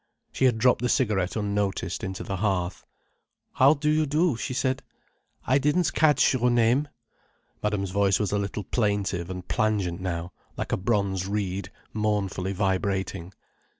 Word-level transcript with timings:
She 0.31 0.45
had 0.45 0.57
dropped 0.57 0.81
the 0.81 0.89
cigarette 0.89 1.35
unnoticed 1.35 2.03
into 2.03 2.23
the 2.23 2.37
hearth. 2.37 2.87
"How 3.53 3.75
do 3.75 3.87
you 3.87 4.07
do," 4.07 4.35
she 4.35 4.51
said. 4.51 4.81
"I 5.45 5.59
didn't 5.59 5.93
catch 5.93 6.33
your 6.33 6.49
name." 6.49 6.87
Madame's 7.61 7.91
voice 7.91 8.17
was 8.19 8.31
a 8.31 8.39
little 8.39 8.63
plaintive 8.63 9.29
and 9.29 9.47
plangent 9.47 10.01
now, 10.01 10.31
like 10.57 10.71
a 10.71 10.77
bronze 10.77 11.27
reed 11.27 11.69
mournfully 11.93 12.51
vibrating. 12.51 13.31